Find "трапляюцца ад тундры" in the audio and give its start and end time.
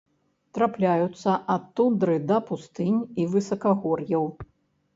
0.57-2.17